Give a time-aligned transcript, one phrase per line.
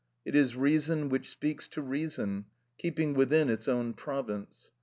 [0.25, 2.45] It is reason which speaks to reason,
[2.79, 4.71] keeping within its own province.